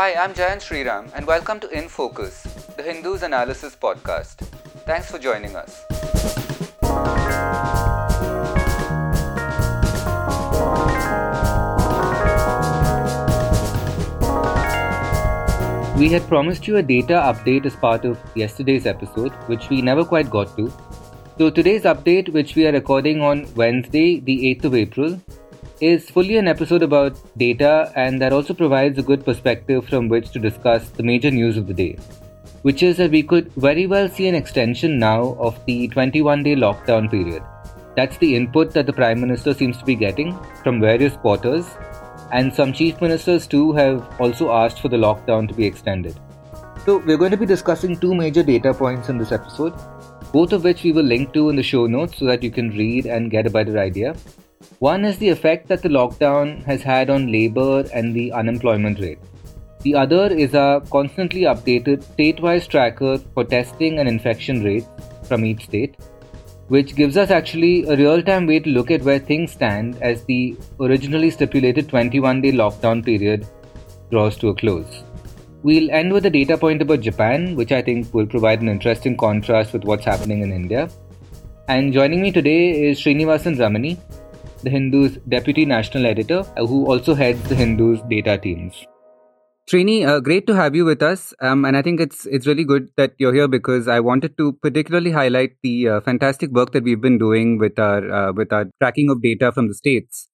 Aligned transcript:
Hi, 0.00 0.14
I'm 0.14 0.32
Jayant 0.32 0.62
Sriram, 0.66 1.10
and 1.14 1.26
welcome 1.26 1.60
to 1.60 1.68
In 1.78 1.86
Focus, 1.86 2.44
the 2.74 2.82
Hindu's 2.82 3.22
Analysis 3.22 3.76
Podcast. 3.76 4.36
Thanks 4.86 5.10
for 5.10 5.18
joining 5.18 5.56
us. 5.56 5.84
We 15.98 16.08
had 16.08 16.26
promised 16.28 16.66
you 16.66 16.78
a 16.78 16.82
data 16.82 17.20
update 17.30 17.66
as 17.66 17.76
part 17.76 18.06
of 18.06 18.18
yesterday's 18.34 18.86
episode, 18.86 19.32
which 19.48 19.68
we 19.68 19.82
never 19.82 20.02
quite 20.02 20.30
got 20.30 20.56
to. 20.56 20.72
So, 21.36 21.50
today's 21.50 21.82
update, 21.82 22.32
which 22.32 22.54
we 22.56 22.66
are 22.66 22.72
recording 22.72 23.20
on 23.20 23.46
Wednesday, 23.54 24.20
the 24.20 24.54
8th 24.54 24.64
of 24.64 24.74
April, 24.74 25.20
is 25.80 26.10
fully 26.10 26.36
an 26.36 26.46
episode 26.46 26.82
about 26.82 27.16
data 27.38 27.90
and 27.96 28.20
that 28.20 28.32
also 28.32 28.52
provides 28.52 28.98
a 28.98 29.02
good 29.02 29.24
perspective 29.24 29.88
from 29.88 30.08
which 30.08 30.30
to 30.30 30.38
discuss 30.38 30.90
the 30.90 31.02
major 31.02 31.30
news 31.30 31.56
of 31.56 31.66
the 31.66 31.74
day, 31.74 31.96
which 32.62 32.82
is 32.82 32.98
that 32.98 33.10
we 33.10 33.22
could 33.22 33.50
very 33.54 33.86
well 33.86 34.08
see 34.08 34.28
an 34.28 34.34
extension 34.34 34.98
now 34.98 35.34
of 35.38 35.58
the 35.64 35.88
21 35.88 36.42
day 36.42 36.54
lockdown 36.54 37.10
period. 37.10 37.42
That's 37.96 38.18
the 38.18 38.36
input 38.36 38.72
that 38.72 38.86
the 38.86 38.92
Prime 38.92 39.20
Minister 39.20 39.54
seems 39.54 39.78
to 39.78 39.84
be 39.84 39.94
getting 39.94 40.38
from 40.62 40.80
various 40.80 41.16
quarters, 41.16 41.66
and 42.32 42.54
some 42.54 42.72
chief 42.72 43.00
ministers 43.00 43.46
too 43.46 43.72
have 43.72 44.20
also 44.20 44.52
asked 44.52 44.80
for 44.80 44.88
the 44.88 44.96
lockdown 44.96 45.48
to 45.48 45.54
be 45.54 45.66
extended. 45.66 46.18
So, 46.84 46.98
we're 46.98 47.18
going 47.18 47.32
to 47.32 47.36
be 47.36 47.46
discussing 47.46 47.98
two 47.98 48.14
major 48.14 48.42
data 48.42 48.72
points 48.72 49.08
in 49.08 49.18
this 49.18 49.32
episode, 49.32 49.74
both 50.32 50.52
of 50.52 50.64
which 50.64 50.82
we 50.82 50.92
will 50.92 51.04
link 51.04 51.32
to 51.34 51.50
in 51.50 51.56
the 51.56 51.62
show 51.62 51.86
notes 51.86 52.18
so 52.18 52.24
that 52.26 52.42
you 52.42 52.50
can 52.50 52.70
read 52.70 53.06
and 53.06 53.30
get 53.30 53.46
a 53.46 53.50
better 53.50 53.78
idea. 53.78 54.14
One 54.80 55.04
is 55.04 55.18
the 55.18 55.28
effect 55.28 55.68
that 55.68 55.82
the 55.82 55.88
lockdown 55.88 56.64
has 56.64 56.82
had 56.82 57.10
on 57.10 57.32
labor 57.32 57.84
and 57.94 58.14
the 58.14 58.32
unemployment 58.32 58.98
rate. 59.00 59.18
The 59.82 59.94
other 59.94 60.26
is 60.26 60.52
a 60.52 60.82
constantly 60.90 61.42
updated 61.42 62.02
state 62.02 62.40
wise 62.40 62.66
tracker 62.66 63.18
for 63.34 63.44
testing 63.44 63.98
and 63.98 64.08
infection 64.08 64.62
rates 64.62 64.86
from 65.24 65.44
each 65.44 65.64
state, 65.64 65.96
which 66.68 66.94
gives 66.94 67.16
us 67.16 67.30
actually 67.30 67.84
a 67.84 67.96
real 67.96 68.22
time 68.22 68.46
way 68.46 68.60
to 68.60 68.70
look 68.70 68.90
at 68.90 69.02
where 69.02 69.18
things 69.18 69.52
stand 69.52 69.96
as 70.02 70.24
the 70.24 70.56
originally 70.78 71.30
stipulated 71.30 71.88
21 71.88 72.42
day 72.42 72.52
lockdown 72.52 73.04
period 73.04 73.46
draws 74.10 74.36
to 74.36 74.48
a 74.48 74.54
close. 74.54 75.02
We'll 75.62 75.90
end 75.90 76.12
with 76.12 76.26
a 76.26 76.30
data 76.30 76.56
point 76.56 76.82
about 76.82 77.00
Japan, 77.00 77.54
which 77.56 77.72
I 77.72 77.80
think 77.82 78.12
will 78.12 78.26
provide 78.26 78.60
an 78.60 78.68
interesting 78.68 79.16
contrast 79.16 79.72
with 79.72 79.84
what's 79.84 80.04
happening 80.04 80.42
in 80.42 80.52
India. 80.52 80.90
And 81.68 81.92
joining 81.92 82.20
me 82.20 82.32
today 82.32 82.88
is 82.88 82.98
Srinivasan 82.98 83.58
Ramani, 83.58 83.98
the 84.62 84.70
Hindu's 84.70 85.18
deputy 85.28 85.64
national 85.64 86.06
editor, 86.06 86.44
uh, 86.56 86.66
who 86.66 86.86
also 86.86 87.14
heads 87.14 87.42
the 87.48 87.54
Hindu's 87.54 88.00
data 88.08 88.38
teams. 88.38 88.86
Srini, 89.70 90.04
uh, 90.04 90.18
great 90.18 90.48
to 90.48 90.54
have 90.56 90.74
you 90.74 90.84
with 90.84 91.00
us, 91.00 91.32
um, 91.40 91.64
and 91.64 91.76
I 91.76 91.82
think 91.82 92.00
it's 92.00 92.26
it's 92.26 92.44
really 92.44 92.64
good 92.64 92.88
that 92.96 93.12
you're 93.18 93.32
here 93.32 93.46
because 93.46 93.86
I 93.86 94.00
wanted 94.00 94.36
to 94.38 94.52
particularly 94.54 95.12
highlight 95.12 95.52
the 95.62 95.88
uh, 95.88 96.00
fantastic 96.00 96.50
work 96.50 96.72
that 96.72 96.82
we've 96.82 97.00
been 97.00 97.18
doing 97.18 97.56
with 97.56 97.78
our 97.78 98.10
uh, 98.10 98.32
with 98.32 98.52
our 98.52 98.66
tracking 98.80 99.10
of 99.10 99.22
data 99.22 99.52
from 99.52 99.68
the 99.68 99.74
states 99.74 100.28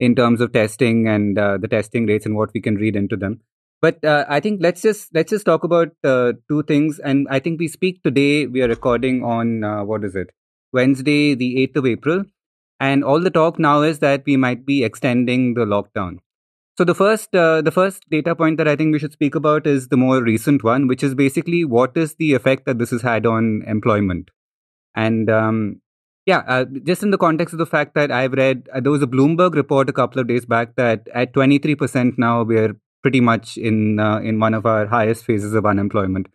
in 0.00 0.14
terms 0.14 0.42
of 0.42 0.52
testing 0.52 1.08
and 1.08 1.38
uh, 1.38 1.56
the 1.56 1.68
testing 1.68 2.04
rates 2.04 2.26
and 2.26 2.36
what 2.36 2.50
we 2.52 2.60
can 2.60 2.74
read 2.74 2.94
into 2.94 3.16
them. 3.16 3.40
But 3.80 4.04
uh, 4.04 4.26
I 4.28 4.40
think 4.40 4.60
let's 4.60 4.82
just 4.82 5.14
let's 5.14 5.30
just 5.30 5.46
talk 5.46 5.64
about 5.64 5.88
two 6.02 6.62
things, 6.64 6.98
and 6.98 7.26
I 7.30 7.38
think 7.38 7.58
we 7.58 7.68
speak 7.68 8.02
today. 8.02 8.46
We 8.46 8.62
are 8.62 8.68
recording 8.68 9.24
on 9.24 9.62
what 9.86 10.04
is 10.04 10.14
it 10.14 10.30
Wednesday, 10.74 11.34
the 11.34 11.62
eighth 11.62 11.76
of 11.76 11.86
April. 11.86 12.24
And 12.84 13.02
all 13.02 13.20
the 13.20 13.30
talk 13.30 13.58
now 13.58 13.80
is 13.82 14.00
that 14.00 14.24
we 14.26 14.36
might 14.36 14.66
be 14.66 14.84
extending 14.84 15.54
the 15.54 15.64
lockdown. 15.64 16.18
So 16.76 16.84
the 16.84 16.94
first, 16.94 17.34
uh, 17.34 17.62
the 17.62 17.70
first 17.70 18.02
data 18.10 18.34
point 18.34 18.58
that 18.58 18.68
I 18.68 18.76
think 18.76 18.92
we 18.92 18.98
should 18.98 19.12
speak 19.12 19.34
about 19.34 19.66
is 19.66 19.88
the 19.88 19.96
more 19.96 20.22
recent 20.22 20.64
one, 20.64 20.86
which 20.88 21.02
is 21.02 21.14
basically 21.14 21.64
what 21.64 21.96
is 21.96 22.16
the 22.16 22.34
effect 22.34 22.66
that 22.66 22.78
this 22.78 22.90
has 22.90 23.00
had 23.00 23.24
on 23.24 23.62
employment. 23.66 24.30
And 24.94 25.30
um, 25.30 25.80
yeah, 26.26 26.42
uh, 26.46 26.64
just 26.82 27.02
in 27.02 27.10
the 27.10 27.22
context 27.26 27.54
of 27.54 27.58
the 27.58 27.72
fact 27.74 27.94
that 27.94 28.10
I've 28.10 28.32
read, 28.32 28.68
uh, 28.74 28.80
there 28.80 28.92
was 28.92 29.02
a 29.02 29.06
Bloomberg 29.06 29.54
report 29.54 29.88
a 29.88 29.92
couple 29.92 30.20
of 30.20 30.28
days 30.28 30.44
back 30.44 30.76
that 30.76 31.08
at 31.14 31.32
23% 31.32 32.18
now 32.18 32.42
we're 32.42 32.76
pretty 33.02 33.20
much 33.20 33.56
in 33.56 34.00
uh, 34.00 34.18
in 34.18 34.40
one 34.40 34.52
of 34.52 34.66
our 34.66 34.86
highest 34.86 35.24
phases 35.24 35.54
of 35.54 35.64
unemployment. 35.64 36.28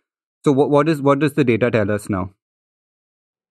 So 0.44 0.52
what 0.52 0.70
what 0.70 0.88
is 0.88 1.00
what 1.02 1.20
does 1.20 1.34
the 1.34 1.44
data 1.44 1.70
tell 1.70 1.90
us 1.90 2.08
now? 2.08 2.30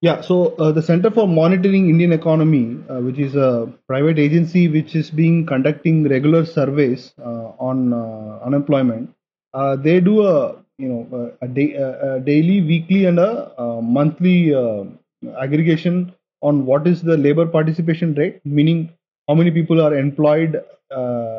Yeah, 0.01 0.21
so 0.21 0.55
uh, 0.55 0.71
the 0.71 0.81
Center 0.81 1.11
for 1.11 1.27
Monitoring 1.27 1.89
Indian 1.89 2.13
Economy, 2.13 2.77
uh, 2.89 2.99
which 3.01 3.19
is 3.19 3.35
a 3.35 3.69
private 3.87 4.17
agency 4.17 4.69
which 4.69 4.95
is 4.95 5.09
being 5.11 5.45
conducting 5.45 6.07
regular 6.07 6.45
surveys 6.45 7.13
uh, 7.19 7.51
on 7.69 7.91
uh, 7.91 8.39
unemployment, 8.45 9.13
uh, 9.53 9.75
they 9.75 9.99
do 9.99 10.21
a 10.25 10.55
you 10.77 10.87
know 10.87 11.33
a, 11.41 11.47
day, 11.49 11.73
a 11.73 12.21
daily, 12.21 12.61
weekly, 12.61 13.05
and 13.05 13.19
a, 13.19 13.51
monthly 13.83 14.53
uh, 14.55 14.85
aggregation 15.41 16.13
on 16.41 16.65
what 16.65 16.87
is 16.87 17.01
the 17.01 17.17
labor 17.17 17.45
participation 17.45 18.13
rate, 18.15 18.39
meaning 18.45 18.89
how 19.27 19.35
many 19.35 19.51
people 19.51 19.81
are 19.81 19.93
employed, 19.93 20.63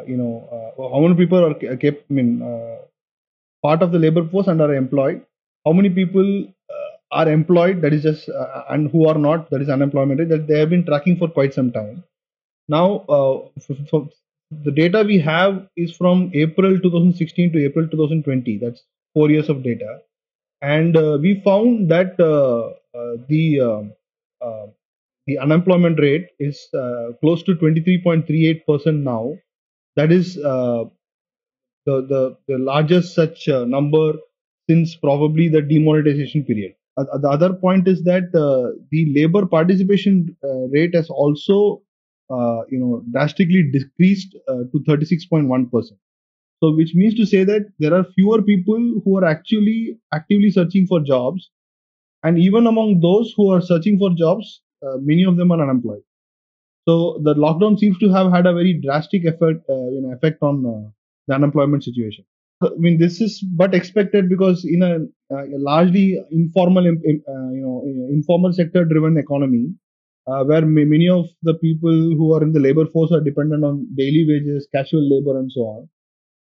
you 0.07 0.17
know, 0.19 0.75
how 0.77 1.01
many 1.01 1.15
people 1.15 1.43
are 1.43 1.55
kept, 1.77 2.05
I 2.11 2.13
mean, 2.13 2.43
part 3.63 3.81
of 3.83 3.91
the 3.93 3.99
labor 3.99 4.29
force 4.29 4.49
and 4.49 4.61
are 4.61 4.75
employed, 4.75 5.25
how 5.65 5.73
many 5.73 5.89
people 5.89 6.47
are 7.11 7.29
employed 7.29 7.81
that 7.83 7.93
is 7.93 8.03
just 8.03 8.29
uh, 8.29 8.65
and 8.71 8.91
who 8.91 9.07
are 9.07 9.19
not 9.19 9.51
that 9.51 9.61
is 9.61 9.69
unemployment 9.69 10.29
that 10.29 10.47
they 10.47 10.59
have 10.59 10.71
been 10.71 10.85
tracking 10.85 11.17
for 11.17 11.29
quite 11.29 11.53
some 11.53 11.73
time. 11.73 12.05
Now 12.69 13.01
uh, 13.09 13.49
the 14.51 14.71
data 14.71 15.03
we 15.07 15.19
have 15.19 15.69
is 15.77 15.97
from 15.97 16.31
april 16.35 16.79
2016 16.79 17.53
to 17.53 17.65
april 17.65 17.89
2020 17.89 18.59
that's 18.59 18.85
four 19.15 19.31
years 19.31 19.49
of 19.49 19.63
data. 19.63 19.99
And 20.63 20.97
uh, 20.97 21.19
we 21.21 21.41
found 21.41 21.91
that 21.91 22.21
uh, 22.21 22.99
uh, 22.99 23.17
the 23.29 23.61
um, 23.61 23.93
uh, 24.41 24.67
the 25.27 25.39
unemployment 25.39 25.99
rate 26.01 26.29
is 26.39 26.69
close 27.21 27.43
to 27.45 27.55
23.38% 27.55 29.03
now. 29.03 29.35
That 29.97 30.11
is 30.13 30.35
the, 30.35 30.91
the 31.87 32.37
the 32.49 32.59
largest 32.59 33.15
such 33.15 33.49
number 33.49 34.15
since 34.69 34.97
probably 34.97 35.49
the 35.49 35.63
demonetization 35.63 36.45
period 36.45 36.75
uh, 36.97 37.19
the 37.19 37.29
other 37.29 37.53
point 37.53 37.89
is 37.89 38.03
that 38.05 38.25
uh, 38.35 38.77
the 38.91 39.13
labor 39.15 39.47
participation 39.47 40.37
uh, 40.45 40.67
rate 40.77 40.95
has 40.95 41.09
also 41.11 41.83
you 42.71 42.79
know 42.79 43.03
drastically 43.13 43.71
decreased 43.73 44.37
to 44.73 44.81
36.1 44.87 45.67
percent. 45.71 45.99
So 46.63 46.75
which 46.77 46.95
means 46.95 47.15
to 47.17 47.27
say 47.27 47.45
that 47.45 47.67
there 47.79 47.95
are 47.95 48.05
fewer 48.17 48.43
people 48.43 49.01
who 49.05 49.19
are 49.19 49.25
actually 49.25 49.99
actively 50.15 50.51
searching 50.51 50.87
for 50.87 51.01
jobs 51.01 51.51
and 52.25 52.39
even 52.39 52.67
among 52.67 53.01
those 53.01 53.33
who 53.37 53.51
are 53.53 53.61
searching 53.61 53.99
for 53.99 54.11
jobs 54.15 54.63
uh, 54.87 54.97
many 55.01 55.25
of 55.25 55.37
them 55.37 55.53
are 55.53 55.63
unemployed. 55.63 56.03
So 56.89 57.21
the 57.23 57.35
lockdown 57.35 57.79
seems 57.79 57.99
to 57.99 58.11
have 58.13 58.33
had 58.33 58.47
a 58.47 58.53
very 58.55 58.75
drastic 58.75 59.25
effect 59.25 59.69
uh, 59.69 59.89
you 59.95 60.01
know, 60.03 60.13
effect 60.13 60.43
on 60.43 60.67
uh, 60.67 60.91
the 61.29 61.35
unemployment 61.35 61.85
situation 61.85 62.25
I 62.63 62.69
mean, 62.77 62.99
this 62.99 63.21
is 63.21 63.43
but 63.43 63.75
expected 63.75 64.29
because 64.29 64.65
in 64.65 64.83
a, 64.83 64.99
a 65.35 65.59
largely 65.59 66.19
informal, 66.31 66.87
uh, 66.87 66.91
you 66.93 67.63
know, 67.63 67.83
informal 68.11 68.53
sector-driven 68.53 69.17
economy, 69.17 69.75
uh, 70.27 70.45
where 70.45 70.67
many 70.67 71.09
of 71.09 71.27
the 71.43 71.55
people 71.55 71.91
who 71.91 72.35
are 72.35 72.43
in 72.43 72.53
the 72.53 72.61
labor 72.61 72.87
force 72.87 73.13
are 73.13 73.21
dependent 73.21 73.65
on 73.65 73.87
daily 73.97 74.27
wages, 74.29 74.69
casual 74.75 75.03
labor, 75.09 75.39
and 75.39 75.51
so 75.51 75.61
on. 75.63 75.89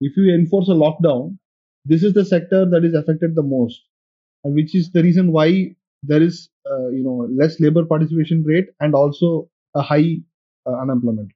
If 0.02 0.16
you 0.16 0.34
enforce 0.34 0.68
a 0.68 0.72
lockdown, 0.72 1.38
this 1.86 2.02
is 2.02 2.12
the 2.12 2.24
sector 2.24 2.68
that 2.68 2.84
is 2.84 2.94
affected 2.94 3.34
the 3.34 3.42
most, 3.42 3.80
and 4.44 4.54
which 4.54 4.74
is 4.74 4.92
the 4.92 5.02
reason 5.02 5.32
why 5.32 5.74
there 6.02 6.22
is, 6.22 6.50
uh, 6.70 6.88
you 6.88 7.02
know, 7.02 7.28
less 7.34 7.58
labor 7.60 7.84
participation 7.84 8.44
rate 8.44 8.66
and 8.80 8.94
also 8.94 9.48
a 9.74 9.80
high 9.80 10.16
uh, 10.66 10.74
unemployment. 10.82 11.30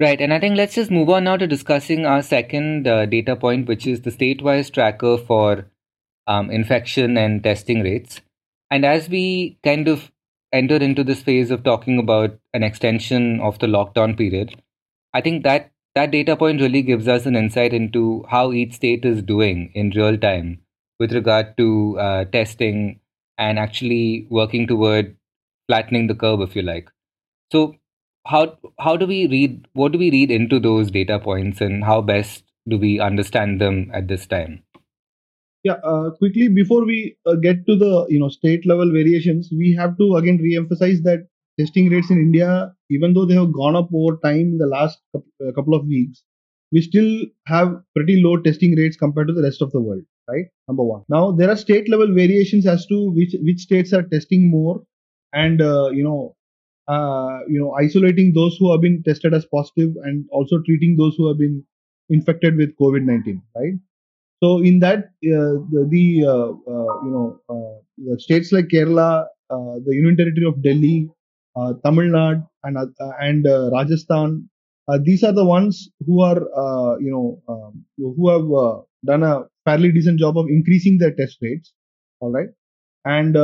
Right, 0.00 0.20
and 0.20 0.32
I 0.32 0.38
think 0.38 0.56
let's 0.56 0.76
just 0.76 0.92
move 0.92 1.08
on 1.10 1.24
now 1.24 1.36
to 1.36 1.46
discussing 1.48 2.06
our 2.06 2.22
second 2.22 2.86
uh, 2.86 3.06
data 3.06 3.34
point, 3.34 3.66
which 3.66 3.84
is 3.86 4.02
the 4.02 4.12
state-wise 4.12 4.70
tracker 4.70 5.18
for 5.18 5.66
um, 6.28 6.50
infection 6.50 7.16
and 7.16 7.42
testing 7.42 7.82
rates. 7.82 8.20
And 8.70 8.84
as 8.84 9.08
we 9.08 9.58
kind 9.64 9.88
of 9.88 10.12
enter 10.52 10.76
into 10.76 11.02
this 11.02 11.22
phase 11.22 11.50
of 11.50 11.64
talking 11.64 11.98
about 11.98 12.38
an 12.54 12.62
extension 12.62 13.40
of 13.40 13.58
the 13.58 13.66
lockdown 13.66 14.16
period, 14.16 14.62
I 15.12 15.20
think 15.20 15.42
that 15.42 15.72
that 15.96 16.12
data 16.12 16.36
point 16.36 16.60
really 16.60 16.82
gives 16.82 17.08
us 17.08 17.26
an 17.26 17.34
insight 17.34 17.72
into 17.72 18.24
how 18.28 18.52
each 18.52 18.74
state 18.74 19.04
is 19.04 19.20
doing 19.22 19.72
in 19.74 19.90
real 19.90 20.16
time 20.16 20.60
with 21.00 21.12
regard 21.12 21.56
to 21.56 21.98
uh, 21.98 22.24
testing 22.26 23.00
and 23.36 23.58
actually 23.58 24.28
working 24.30 24.68
toward 24.68 25.16
flattening 25.66 26.06
the 26.06 26.14
curve, 26.14 26.40
if 26.40 26.54
you 26.54 26.62
like. 26.62 26.88
So, 27.50 27.77
how 28.28 28.58
how 28.78 28.96
do 28.96 29.06
we 29.06 29.26
read 29.26 29.66
what 29.72 29.92
do 29.92 29.98
we 29.98 30.10
read 30.10 30.30
into 30.30 30.60
those 30.60 30.90
data 30.90 31.18
points 31.18 31.60
and 31.60 31.84
how 31.84 32.00
best 32.00 32.44
do 32.68 32.78
we 32.78 33.00
understand 33.00 33.60
them 33.60 33.90
at 33.94 34.08
this 34.08 34.26
time? 34.26 34.62
Yeah 35.64 35.78
uh, 35.84 36.10
quickly 36.18 36.48
before 36.48 36.84
we 36.84 37.16
uh, 37.26 37.34
get 37.34 37.66
to 37.66 37.76
the 37.76 38.06
you 38.08 38.20
know 38.20 38.28
state 38.28 38.66
level 38.66 38.92
variations 38.92 39.48
we 39.50 39.74
have 39.78 39.96
to 39.98 40.16
again 40.16 40.38
re-emphasize 40.42 41.00
that 41.02 41.26
testing 41.58 41.88
rates 41.90 42.10
in 42.10 42.18
india 42.18 42.72
even 42.88 43.14
though 43.14 43.24
they 43.24 43.34
have 43.34 43.52
gone 43.52 43.74
up 43.74 43.88
over 43.92 44.16
time 44.24 44.52
in 44.52 44.58
the 44.58 44.70
last 44.74 45.00
couple 45.56 45.74
of 45.74 45.86
weeks 45.86 46.22
we 46.70 46.80
still 46.80 47.10
have 47.46 47.74
pretty 47.96 48.22
low 48.22 48.36
testing 48.36 48.76
rates 48.76 48.96
compared 48.96 49.26
to 49.26 49.34
the 49.34 49.42
rest 49.42 49.60
of 49.62 49.72
the 49.72 49.80
world 49.80 50.04
right? 50.28 50.46
Number 50.68 50.84
one. 50.84 51.02
Now 51.08 51.32
there 51.32 51.50
are 51.50 51.56
state 51.56 51.88
level 51.88 52.14
variations 52.14 52.66
as 52.66 52.86
to 52.86 53.10
which 53.10 53.34
which 53.40 53.60
states 53.60 53.92
are 53.92 54.02
testing 54.02 54.50
more 54.50 54.82
and 55.32 55.60
uh, 55.60 55.88
you 55.88 56.04
know 56.04 56.36
uh, 56.88 57.40
you 57.48 57.58
know 57.60 57.72
isolating 57.84 58.32
those 58.32 58.56
who 58.58 58.70
have 58.72 58.80
been 58.80 59.02
tested 59.02 59.34
as 59.34 59.46
positive 59.46 59.92
and 60.04 60.26
also 60.30 60.60
treating 60.66 60.96
those 60.96 61.14
who 61.16 61.28
have 61.28 61.38
been 61.38 61.64
infected 62.10 62.56
with 62.56 62.76
covid-19 62.80 63.40
right? 63.56 63.74
So 64.42 64.58
in 64.62 64.78
that 64.80 64.98
uh, 64.98 65.54
the, 65.72 65.86
the 65.90 66.24
uh, 66.26 66.50
uh, 66.74 66.94
you 67.04 67.12
know 67.14 67.40
uh, 67.50 68.16
states 68.18 68.52
like 68.52 68.68
kerala 68.68 69.26
the 69.86 69.94
union 70.00 70.16
territory 70.20 70.46
of 70.50 70.62
delhi 70.66 70.96
tamil 71.84 72.08
nadu 72.16 72.42
and 72.66 72.76
and 73.26 73.44
rajasthan 73.76 74.30
these 75.08 75.22
are 75.28 75.34
the 75.40 75.48
ones 75.56 75.74
who 76.06 76.16
are 76.28 76.40
you 77.06 77.12
know 77.14 77.28
um, 77.52 77.72
who 78.16 78.26
have 78.34 78.48
done 79.10 79.24
a 79.32 79.34
fairly 79.66 79.90
decent 79.96 80.18
job 80.24 80.36
of 80.42 80.46
increasing 80.58 80.94
their 81.02 81.14
test 81.20 81.36
rates 81.46 81.68
all 82.20 82.32
right? 82.36 82.50
And 83.16 83.34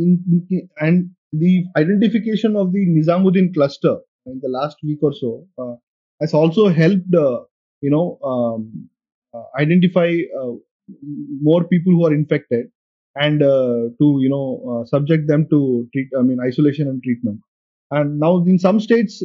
in, 0.00 0.10
in, 0.50 0.68
and 0.86 0.96
the 1.32 1.64
identification 1.76 2.56
of 2.56 2.72
the 2.72 2.86
Nizamuddin 2.86 3.54
cluster 3.54 3.98
in 4.26 4.40
the 4.42 4.48
last 4.48 4.76
week 4.82 4.98
or 5.02 5.12
so 5.12 5.46
uh, 5.58 5.74
has 6.20 6.34
also 6.34 6.68
helped, 6.68 7.14
uh, 7.14 7.40
you 7.80 7.90
know, 7.90 8.18
um, 8.22 8.88
uh, 9.34 9.44
identify 9.58 10.14
uh, 10.40 10.52
more 11.40 11.64
people 11.64 11.92
who 11.92 12.06
are 12.06 12.12
infected 12.12 12.66
and 13.16 13.42
uh, 13.42 13.88
to, 13.98 14.18
you 14.20 14.28
know, 14.28 14.84
subject 14.86 15.26
them 15.26 15.46
to 15.50 15.88
treat, 15.92 16.08
I 16.18 16.22
mean, 16.22 16.38
isolation 16.40 16.88
and 16.88 17.02
treatment. 17.02 17.40
And 17.90 18.18
now 18.18 18.38
in 18.44 18.58
some 18.58 18.80
states, 18.80 19.22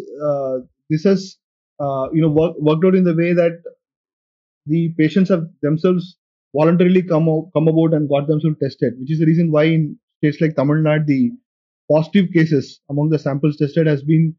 this 0.89 1.03
has, 1.03 1.38
you 1.80 2.21
know, 2.21 2.30
work, 2.30 2.56
worked 2.60 2.86
out 2.86 2.95
in 2.95 3.03
the 3.03 3.15
way 3.15 3.33
that 3.33 3.62
the 4.65 4.94
patients 4.98 5.30
have 5.30 5.48
themselves 5.62 6.18
voluntarily 6.56 7.01
come 7.01 7.30
out, 7.30 7.50
come 7.53 7.68
about 7.68 7.94
and 7.94 8.10
got 8.10 8.27
themselves 8.27 8.57
tested, 8.62 8.94
which 9.00 9.12
is 9.12 9.19
the 9.19 9.25
reason 9.25 9.51
why 9.51 9.63
in 9.65 9.98
states 10.18 10.42
like 10.42 10.56
Tamil 10.56 10.77
Nadu, 10.77 11.06
the 11.06 11.31
positive 11.92 12.31
cases 12.34 12.81
among 12.89 13.10
the 13.10 13.19
samples 13.19 13.57
tested 13.57 13.88
has 13.88 14.04
been 14.04 14.36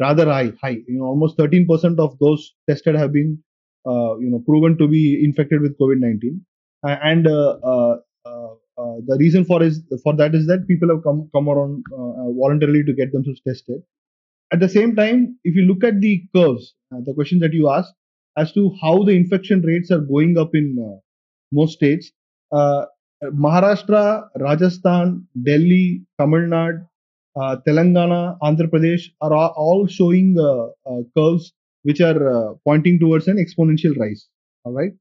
rather 0.00 0.26
high. 0.26 0.52
High, 0.62 0.78
you 0.86 0.98
know, 0.98 1.04
almost 1.04 1.36
13% 1.38 1.98
of 1.98 2.18
those 2.18 2.54
tested 2.68 2.94
have 2.94 3.12
been, 3.12 3.42
uh, 3.86 4.16
you 4.18 4.30
know, 4.30 4.42
proven 4.46 4.78
to 4.78 4.88
be 4.88 5.24
infected 5.24 5.60
with 5.60 5.78
COVID-19, 5.78 6.40
and 6.84 7.26
uh, 7.26 7.58
uh, 7.64 7.96
uh, 8.24 8.54
uh, 8.78 8.96
the 9.06 9.16
reason 9.18 9.44
for 9.44 9.62
is 9.62 9.82
for 10.02 10.16
that 10.16 10.34
is 10.34 10.46
that 10.46 10.66
people 10.66 10.88
have 10.88 11.02
come 11.02 11.28
come 11.34 11.48
around 11.48 11.84
uh, 11.92 12.30
voluntarily 12.40 12.82
to 12.84 12.92
get 12.92 13.12
themselves 13.12 13.40
tested. 13.46 13.82
At 14.52 14.60
the 14.60 14.68
same 14.68 14.94
time, 14.94 15.38
if 15.44 15.54
you 15.56 15.62
look 15.62 15.82
at 15.82 16.00
the 16.00 16.22
curves, 16.34 16.74
the 16.90 17.14
question 17.14 17.38
that 17.40 17.52
you 17.54 17.70
asked 17.70 17.94
as 18.36 18.52
to 18.52 18.74
how 18.82 19.02
the 19.02 19.12
infection 19.12 19.62
rates 19.62 19.90
are 19.90 20.00
going 20.00 20.36
up 20.38 20.50
in 20.54 21.00
most 21.52 21.74
states, 21.74 22.12
Maharashtra, 22.52 24.28
Rajasthan, 24.38 25.26
Delhi, 25.42 26.02
Tamil 26.18 26.40
Nadu, 26.40 26.86
Telangana, 27.36 28.36
Andhra 28.42 28.68
Pradesh 28.68 29.04
are 29.20 29.32
all 29.32 29.86
showing 29.86 30.36
uh, 30.38 30.66
uh, 30.90 31.02
curves 31.16 31.52
which 31.82 32.00
are 32.00 32.56
pointing 32.64 32.98
towards 32.98 33.26
an 33.28 33.36
exponential 33.36 33.96
rise. 33.98 34.28
All 34.64 34.72
right. 34.72 34.92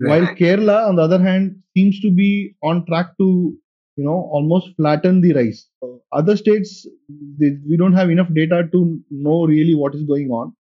right. 0.00 0.22
While 0.22 0.34
Kerala, 0.36 0.88
on 0.88 0.96
the 0.96 1.02
other 1.02 1.20
hand, 1.20 1.56
seems 1.76 2.00
to 2.00 2.10
be 2.10 2.54
on 2.62 2.86
track 2.86 3.16
to 3.18 3.56
you 3.96 4.04
know 4.04 4.28
almost 4.32 4.74
flatten 4.76 5.20
the 5.20 5.32
rise. 5.34 5.66
other 6.12 6.36
states, 6.36 6.86
they, 7.38 7.56
we 7.68 7.76
don't 7.76 7.92
have 7.94 8.10
enough 8.10 8.28
data 8.34 8.68
to 8.72 9.00
know 9.10 9.44
really 9.46 9.74
what 9.74 9.94
is 9.94 10.02
going 10.04 10.28
on. 10.30 10.54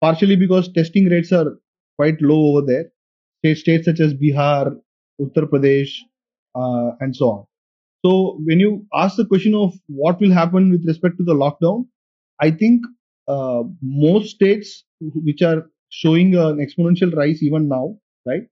Partially 0.00 0.36
because 0.36 0.72
testing 0.72 1.06
rates 1.06 1.32
are 1.32 1.58
quite 1.96 2.20
low 2.22 2.56
over 2.56 2.66
there. 2.66 2.86
States, 3.38 3.60
states 3.60 3.84
such 3.86 4.00
as 4.00 4.14
Bihar, 4.14 4.76
Uttar 5.20 5.44
Pradesh, 5.44 5.90
uh, 6.54 6.92
and 7.00 7.14
so 7.14 7.30
on. 7.30 7.46
So 8.04 8.38
when 8.44 8.60
you 8.60 8.86
ask 8.94 9.16
the 9.16 9.26
question 9.26 9.54
of 9.54 9.74
what 9.88 10.20
will 10.20 10.32
happen 10.32 10.70
with 10.70 10.86
respect 10.86 11.18
to 11.18 11.24
the 11.24 11.34
lockdown, 11.34 11.86
I 12.40 12.50
think 12.50 12.82
uh, 13.28 13.64
most 13.82 14.30
states 14.30 14.84
which 15.00 15.42
are 15.42 15.70
showing 15.90 16.34
an 16.34 16.58
exponential 16.58 17.14
rise 17.14 17.42
even 17.42 17.68
now, 17.68 17.98
right? 18.26 18.42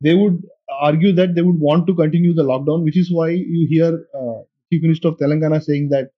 They 0.00 0.14
would 0.14 0.42
argue 0.80 1.12
that 1.14 1.34
they 1.34 1.42
would 1.42 1.58
want 1.60 1.86
to 1.88 1.94
continue 1.94 2.34
the 2.34 2.44
lockdown, 2.44 2.84
which 2.84 2.96
is 2.96 3.12
why 3.12 3.30
you 3.30 3.66
hear 3.68 4.06
uh, 4.18 4.42
Chief 4.72 4.82
Minister 4.82 5.08
of 5.08 5.18
Telangana 5.18 5.62
saying 5.62 5.88
that 5.90 6.10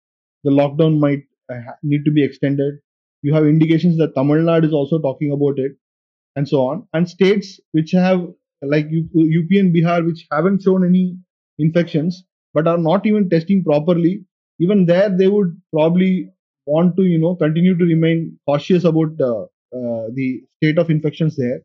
the 0.44 0.50
lockdown 0.50 0.98
might 0.98 1.24
uh, 1.52 1.60
need 1.82 2.04
to 2.04 2.10
be 2.10 2.24
extended. 2.24 2.74
You 3.22 3.34
have 3.34 3.46
indications 3.46 3.98
that 3.98 4.14
Tamil 4.14 4.38
Nadu 4.38 4.66
is 4.66 4.72
also 4.72 5.00
talking 5.00 5.32
about 5.32 5.58
it, 5.58 5.72
and 6.36 6.48
so 6.48 6.66
on. 6.66 6.88
And 6.92 7.08
states 7.08 7.60
which 7.72 7.92
have 7.92 8.20
like 8.62 8.86
UP 8.86 9.50
and 9.62 9.74
Bihar, 9.74 10.04
which 10.06 10.26
haven't 10.30 10.62
shown 10.62 10.84
any 10.84 11.16
infections, 11.58 12.24
but 12.54 12.66
are 12.66 12.78
not 12.78 13.06
even 13.06 13.28
testing 13.30 13.64
properly, 13.64 14.24
even 14.58 14.86
there 14.86 15.10
they 15.16 15.28
would 15.28 15.60
probably 15.72 16.30
want 16.66 16.96
to, 16.96 17.02
you 17.02 17.18
know, 17.18 17.34
continue 17.34 17.76
to 17.76 17.84
remain 17.84 18.38
cautious 18.46 18.84
about 18.84 19.20
uh, 19.20 19.42
uh, 19.76 20.06
the 20.14 20.42
state 20.56 20.78
of 20.78 20.90
infections 20.90 21.36
there. 21.36 21.60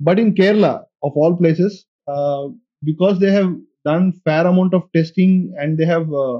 But 0.00 0.18
in 0.18 0.34
Kerala, 0.34 0.84
of 1.02 1.12
all 1.16 1.36
places, 1.36 1.86
uh, 2.06 2.48
because 2.84 3.18
they 3.18 3.30
have 3.30 3.54
done 3.84 4.12
fair 4.24 4.46
amount 4.46 4.74
of 4.74 4.82
testing 4.94 5.54
and 5.58 5.78
they 5.78 5.84
have, 5.84 6.12
uh, 6.12 6.38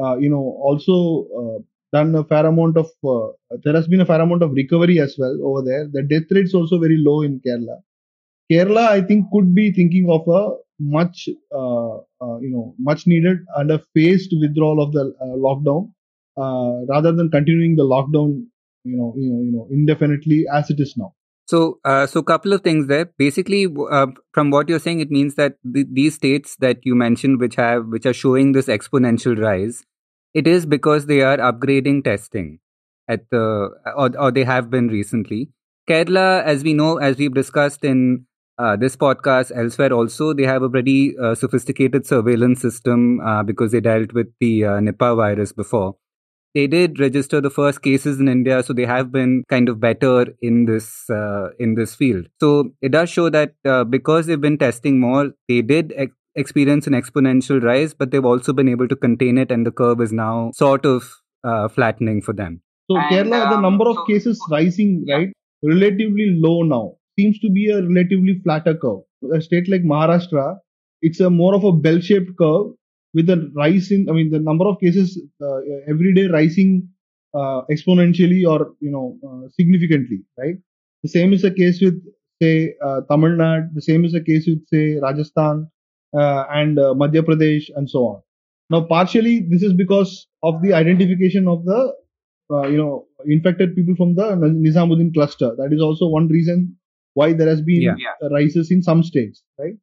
uh, 0.00 0.16
you 0.18 0.28
know, 0.28 0.58
also 0.62 1.26
uh, 1.38 1.58
done 1.92 2.14
a 2.14 2.24
fair 2.24 2.46
amount 2.46 2.76
of, 2.76 2.90
there 3.64 3.74
has 3.74 3.88
been 3.88 4.00
a 4.00 4.06
fair 4.06 4.20
amount 4.20 4.42
of 4.42 4.52
recovery 4.52 5.00
as 5.00 5.16
well 5.18 5.36
over 5.44 5.62
there. 5.62 5.88
The 5.90 6.02
death 6.02 6.30
rate 6.30 6.44
is 6.46 6.54
also 6.54 6.78
very 6.78 6.98
low 6.98 7.22
in 7.22 7.40
Kerala. 7.46 7.78
Kerala, 8.50 8.88
I 8.88 9.02
think, 9.02 9.26
could 9.32 9.54
be 9.54 9.72
thinking 9.72 10.08
of 10.10 10.26
a 10.28 10.56
much 10.80 11.28
uh, 11.52 11.96
uh, 11.96 12.38
you 12.40 12.50
know 12.50 12.74
much 12.78 13.06
needed 13.06 13.38
and 13.56 13.70
a 13.70 13.80
phased 13.94 14.32
withdrawal 14.40 14.82
of 14.82 14.92
the 14.92 15.12
uh, 15.20 15.36
lockdown 15.46 15.90
rather 16.88 17.12
than 17.12 17.30
continuing 17.30 17.76
the 17.76 17.82
lockdown 17.82 18.44
you 18.84 18.96
know 18.96 19.12
you 19.16 19.30
know, 19.30 19.42
you 19.42 19.52
know 19.52 19.68
indefinitely 19.70 20.44
as 20.52 20.70
it 20.70 20.80
is 20.80 20.94
now. 20.96 21.12
So, 21.46 21.80
uh, 21.82 22.06
so 22.06 22.22
couple 22.22 22.52
of 22.52 22.60
things 22.60 22.88
there. 22.88 23.06
Basically, 23.16 23.66
uh, 23.90 24.08
from 24.34 24.50
what 24.50 24.68
you're 24.68 24.78
saying, 24.78 25.00
it 25.00 25.10
means 25.10 25.34
that 25.36 25.54
th- 25.72 25.86
these 25.90 26.14
states 26.14 26.56
that 26.56 26.80
you 26.84 26.94
mentioned, 26.94 27.40
which 27.40 27.54
have 27.56 27.86
which 27.86 28.04
are 28.04 28.12
showing 28.12 28.52
this 28.52 28.66
exponential 28.66 29.40
rise, 29.42 29.82
it 30.34 30.46
is 30.46 30.66
because 30.66 31.06
they 31.06 31.22
are 31.22 31.38
upgrading 31.38 32.04
testing 32.04 32.60
at 33.08 33.30
the 33.30 33.70
or, 33.96 34.10
or 34.18 34.30
they 34.30 34.44
have 34.44 34.68
been 34.70 34.88
recently. 34.88 35.50
Kerala, 35.88 36.42
as 36.44 36.62
we 36.62 36.74
know, 36.74 36.98
as 36.98 37.16
we've 37.16 37.32
discussed 37.32 37.82
in 37.82 38.26
uh, 38.58 38.76
this 38.76 38.96
podcast 38.96 39.52
elsewhere 39.54 39.92
also 39.92 40.32
they 40.32 40.44
have 40.44 40.62
a 40.62 40.68
pretty 40.68 41.16
uh, 41.18 41.34
sophisticated 41.34 42.06
surveillance 42.06 42.60
system 42.60 43.20
uh, 43.20 43.42
because 43.42 43.72
they 43.72 43.80
dealt 43.80 44.12
with 44.12 44.26
the 44.40 44.64
uh, 44.64 44.80
nipah 44.80 45.16
virus 45.16 45.52
before. 45.52 45.96
They 46.54 46.66
did 46.66 46.98
register 46.98 47.40
the 47.40 47.50
first 47.50 47.82
cases 47.82 48.18
in 48.18 48.28
india 48.28 48.62
so 48.62 48.72
they 48.72 48.86
have 48.86 49.12
been 49.12 49.44
kind 49.48 49.68
of 49.68 49.78
better 49.80 50.26
in 50.42 50.64
this 50.64 51.08
uh, 51.08 51.48
in 51.58 51.74
this 51.74 51.94
field. 51.94 52.26
So 52.40 52.70
it 52.82 52.90
does 52.90 53.10
show 53.10 53.30
that 53.30 53.54
uh, 53.64 53.84
because 53.84 54.26
they've 54.26 54.40
been 54.40 54.58
testing 54.58 54.98
more 54.98 55.30
they 55.48 55.62
did 55.62 55.92
ex- 55.96 56.14
experience 56.34 56.86
an 56.86 56.94
exponential 56.94 57.62
rise 57.62 57.94
but 57.94 58.10
they've 58.10 58.24
also 58.24 58.52
been 58.52 58.68
able 58.68 58.88
to 58.88 58.96
contain 58.96 59.38
it 59.38 59.52
and 59.52 59.66
the 59.66 59.70
curve 59.70 60.00
is 60.00 60.12
now 60.12 60.50
sort 60.54 60.84
of 60.84 61.14
flattening 61.74 62.20
for 62.20 62.32
them. 62.32 62.60
So 62.90 62.96
and, 62.96 63.10
kerala 63.12 63.44
um, 63.44 63.50
the 63.50 63.60
number 63.60 63.88
of 63.88 63.98
cases 64.08 64.40
rising 64.50 65.04
right 65.08 65.32
relatively 65.62 66.26
low 66.44 66.62
now 66.62 66.97
seems 67.18 67.38
to 67.40 67.50
be 67.50 67.68
a 67.70 67.82
relatively 67.82 68.40
flatter 68.44 68.74
curve. 68.74 69.00
A 69.34 69.40
state 69.40 69.68
like 69.68 69.82
Maharashtra, 69.82 70.58
it's 71.02 71.20
a 71.20 71.30
more 71.30 71.54
of 71.54 71.64
a 71.64 71.72
bell-shaped 71.72 72.36
curve 72.38 72.72
with 73.14 73.30
a 73.30 73.50
rise 73.56 73.90
in, 73.90 74.08
I 74.08 74.12
mean, 74.12 74.30
the 74.30 74.38
number 74.38 74.66
of 74.66 74.78
cases 74.80 75.20
uh, 75.42 75.58
every 75.88 76.14
day 76.14 76.26
rising 76.26 76.88
uh, 77.34 77.62
exponentially 77.70 78.46
or 78.48 78.72
you 78.80 78.90
know 78.90 79.18
uh, 79.28 79.48
significantly, 79.58 80.20
right? 80.38 80.56
The 81.02 81.08
same 81.08 81.32
is 81.32 81.42
the 81.42 81.50
case 81.50 81.80
with 81.80 82.02
say 82.42 82.74
uh, 82.84 83.00
Tamil 83.10 83.30
Nadu. 83.30 83.74
The 83.74 83.82
same 83.82 84.04
is 84.04 84.12
the 84.12 84.22
case 84.22 84.46
with 84.46 84.66
say 84.68 84.98
Rajasthan 85.02 85.68
uh, 86.16 86.44
and 86.50 86.78
uh, 86.78 86.94
Madhya 86.94 87.22
Pradesh 87.22 87.64
and 87.76 87.88
so 87.88 88.00
on. 88.06 88.22
Now, 88.70 88.82
partially 88.84 89.46
this 89.50 89.62
is 89.62 89.72
because 89.72 90.26
of 90.42 90.62
the 90.62 90.72
identification 90.74 91.48
of 91.48 91.64
the 91.64 91.92
you 92.70 92.78
know 92.78 93.06
infected 93.26 93.74
people 93.76 93.94
from 93.96 94.14
the 94.14 94.22
Nizamuddin 94.64 95.12
cluster. 95.12 95.54
That 95.58 95.72
is 95.72 95.82
also 95.82 96.08
one 96.08 96.28
reason 96.28 96.76
why 97.14 97.32
there 97.32 97.48
has 97.48 97.60
been 97.60 97.82
yeah. 97.82 98.28
rises 98.30 98.70
in 98.70 98.82
some 98.82 99.02
states, 99.02 99.42
right? 99.58 99.74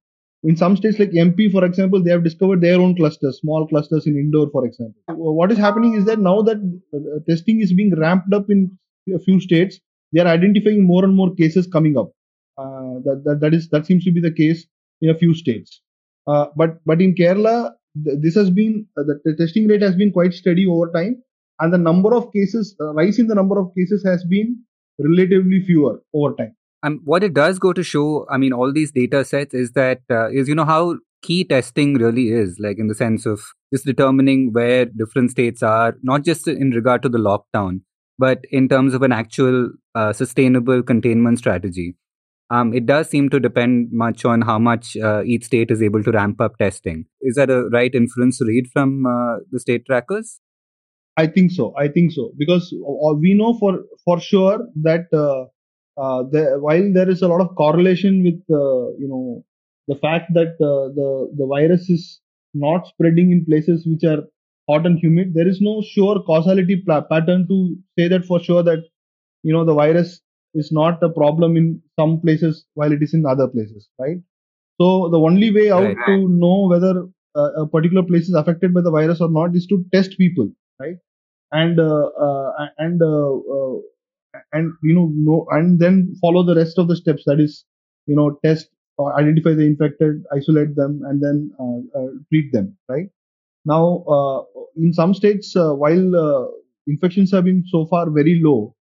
In 0.43 0.55
some 0.55 0.77
states 0.77 0.99
like 0.99 1.09
MP, 1.11 1.51
for 1.51 1.65
example, 1.65 2.03
they 2.03 2.11
have 2.11 2.23
discovered 2.23 2.61
their 2.61 2.79
own 2.79 2.95
clusters, 2.95 3.39
small 3.39 3.67
clusters 3.67 4.05
in 4.05 4.15
Indore, 4.15 4.49
for 4.51 4.65
example. 4.65 5.01
What 5.07 5.51
is 5.51 5.57
happening 5.57 5.95
is 5.95 6.05
that 6.05 6.19
now 6.19 6.43
that 6.43 6.57
uh, 6.93 7.19
testing 7.27 7.61
is 7.61 7.73
being 7.73 7.95
ramped 7.97 8.31
up 8.31 8.45
in 8.49 8.77
a 9.13 9.19
few 9.19 9.39
states, 9.39 9.79
they 10.13 10.21
are 10.21 10.27
identifying 10.27 10.85
more 10.85 11.03
and 11.03 11.15
more 11.15 11.33
cases 11.33 11.67
coming 11.67 11.97
up. 11.97 12.11
Uh, 12.57 12.99
that, 13.03 13.23
that 13.25 13.39
that 13.41 13.53
is 13.53 13.67
that 13.69 13.85
seems 13.85 14.05
to 14.05 14.11
be 14.11 14.21
the 14.21 14.31
case 14.31 14.65
in 15.01 15.09
a 15.09 15.17
few 15.17 15.33
states. 15.33 15.81
Uh, 16.27 16.45
but 16.55 16.77
but 16.85 17.01
in 17.01 17.15
Kerala, 17.15 17.73
this 17.95 18.35
has 18.35 18.49
been 18.49 18.85
uh, 18.97 19.03
the, 19.03 19.19
the, 19.25 19.35
testing 19.35 19.67
rate 19.67 19.81
has 19.81 19.95
been 19.95 20.11
quite 20.11 20.33
steady 20.33 20.65
over 20.65 20.91
time, 20.91 21.21
and 21.59 21.73
the 21.73 21.77
number 21.77 22.13
of 22.15 22.31
cases, 22.31 22.75
uh, 22.79 22.93
rise 22.93 23.19
in 23.19 23.27
the 23.27 23.35
number 23.35 23.59
of 23.59 23.73
cases 23.77 24.03
has 24.05 24.23
been 24.25 24.63
relatively 24.99 25.61
fewer 25.61 26.01
over 26.13 26.33
time. 26.35 26.55
And 26.83 26.99
what 27.03 27.23
it 27.23 27.33
does 27.33 27.57
go 27.57 27.73
to 27.73 27.83
show, 27.83 28.27
I 28.29 28.37
mean, 28.37 28.53
all 28.53 28.71
these 28.71 28.91
data 28.91 29.25
sets 29.25 29.53
is 29.53 29.71
that 29.71 30.01
uh, 30.09 30.29
is 30.29 30.47
you 30.47 30.55
know 30.55 30.65
how 30.65 30.97
key 31.23 31.43
testing 31.43 31.95
really 31.95 32.29
is, 32.29 32.57
like 32.59 32.77
in 32.77 32.87
the 32.87 32.95
sense 32.95 33.25
of 33.25 33.41
just 33.73 33.85
determining 33.85 34.53
where 34.53 34.85
different 34.85 35.31
states 35.31 35.63
are, 35.63 35.95
not 36.03 36.23
just 36.23 36.47
in 36.47 36.71
regard 36.71 37.01
to 37.01 37.09
the 37.09 37.17
lockdown, 37.17 37.81
but 38.19 38.45
in 38.51 38.69
terms 38.69 38.93
of 38.93 39.01
an 39.01 39.11
actual 39.11 39.71
uh, 39.95 40.13
sustainable 40.13 40.83
containment 40.83 41.39
strategy. 41.39 41.95
Um, 42.51 42.75
it 42.75 42.85
does 42.85 43.09
seem 43.09 43.29
to 43.29 43.39
depend 43.39 43.89
much 43.91 44.23
on 44.23 44.41
how 44.41 44.59
much 44.59 44.95
uh, 44.97 45.23
each 45.23 45.45
state 45.45 45.71
is 45.71 45.81
able 45.81 46.03
to 46.03 46.11
ramp 46.11 46.39
up 46.39 46.57
testing. 46.59 47.05
Is 47.21 47.35
that 47.35 47.49
a 47.49 47.67
right 47.69 47.93
inference 47.93 48.37
to 48.37 48.45
read 48.45 48.67
from 48.71 49.05
uh, 49.07 49.37
the 49.51 49.59
state 49.59 49.87
trackers? 49.87 50.39
I 51.17 51.27
think 51.27 51.51
so. 51.51 51.73
I 51.77 51.87
think 51.87 52.11
so 52.11 52.31
because 52.37 52.71
uh, 52.73 53.13
we 53.13 53.33
know 53.33 53.57
for 53.57 53.79
for 54.03 54.19
sure 54.19 54.59
that 54.83 55.05
uh, 55.13 55.45
uh, 55.97 56.23
the, 56.23 56.57
while 56.59 56.91
there 56.93 57.09
is 57.09 57.21
a 57.21 57.27
lot 57.27 57.41
of 57.41 57.55
correlation 57.55 58.23
with 58.23 58.41
uh, 58.49 58.91
you 59.01 59.07
know 59.07 59.43
the 59.87 59.95
fact 59.95 60.33
that 60.33 60.53
uh, 60.71 60.89
the 60.99 61.31
the 61.37 61.45
virus 61.45 61.89
is 61.89 62.21
not 62.53 62.87
spreading 62.87 63.31
in 63.31 63.45
places 63.45 63.85
which 63.85 64.03
are 64.03 64.23
hot 64.69 64.85
and 64.85 64.97
humid, 64.99 65.33
there 65.33 65.47
is 65.47 65.61
no 65.61 65.81
sure 65.93 66.21
causality 66.23 66.83
pattern 66.87 67.47
to 67.47 67.75
say 67.97 68.07
that 68.07 68.25
for 68.25 68.39
sure 68.39 68.63
that 68.63 68.83
you 69.43 69.53
know 69.53 69.65
the 69.65 69.73
virus 69.73 70.21
is 70.55 70.71
not 70.71 71.03
a 71.03 71.09
problem 71.09 71.57
in 71.57 71.81
some 71.99 72.19
places 72.21 72.65
while 72.73 72.91
it 72.91 73.03
is 73.03 73.13
in 73.13 73.25
other 73.25 73.47
places, 73.47 73.89
right? 73.99 74.17
So 74.79 75.09
the 75.09 75.19
only 75.19 75.53
way 75.53 75.71
out 75.71 75.83
right. 75.83 75.97
to 76.07 76.27
know 76.29 76.67
whether 76.67 77.05
uh, 77.35 77.63
a 77.63 77.67
particular 77.67 78.03
place 78.03 78.27
is 78.29 78.33
affected 78.33 78.73
by 78.73 78.81
the 78.81 78.91
virus 78.91 79.21
or 79.21 79.29
not 79.29 79.55
is 79.55 79.67
to 79.67 79.85
test 79.93 80.17
people, 80.17 80.49
right? 80.79 80.97
And 81.51 81.79
uh, 81.79 82.05
uh, 82.05 82.67
and 82.77 83.01
uh, 83.01 83.33
uh, 83.55 83.75
and 84.53 84.73
you 84.83 84.93
know, 84.95 85.11
know 85.13 85.47
and 85.51 85.79
then 85.79 86.15
follow 86.21 86.43
the 86.43 86.55
rest 86.55 86.77
of 86.77 86.87
the 86.87 86.95
steps. 86.95 87.23
That 87.25 87.39
is, 87.39 87.65
you 88.05 88.15
know, 88.15 88.39
test 88.43 88.69
or 88.97 89.17
identify 89.19 89.53
the 89.53 89.65
infected, 89.65 90.23
isolate 90.33 90.75
them, 90.75 91.01
and 91.05 91.21
then 91.21 91.51
uh, 91.59 92.07
treat 92.29 92.51
them, 92.53 92.77
right? 92.87 93.07
Now, 93.65 94.03
uh, 94.07 94.43
in 94.77 94.93
some 94.93 95.13
states, 95.13 95.55
uh, 95.55 95.73
while 95.73 96.15
uh, 96.15 96.47
infections 96.87 97.31
have 97.31 97.45
been 97.45 97.63
so 97.67 97.85
far 97.87 98.09
very 98.09 98.39
low, 98.43 98.75